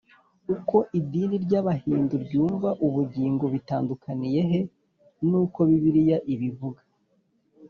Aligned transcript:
uko 0.55 0.77
idini 0.99 1.35
ry’abahindu 1.45 2.15
ryumva 2.25 2.69
ubugingo 2.85 3.45
bitandukaniye 3.53 4.41
he 4.49 4.59
n’uko 5.29 5.59
bibiliya 5.69 6.17
ibivuga? 6.33 6.81